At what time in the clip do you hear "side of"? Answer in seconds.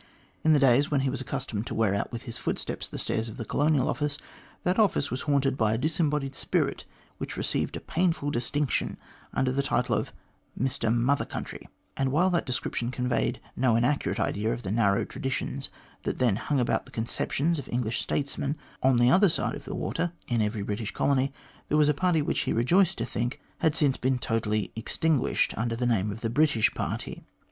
19.29-19.65